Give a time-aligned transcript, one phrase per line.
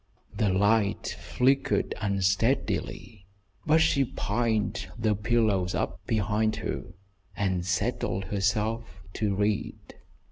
[0.35, 3.27] The light flickered unsteadily,
[3.67, 6.95] but she piled the pillows up behind her
[7.37, 8.83] and settled herself
[9.13, 9.77] to read.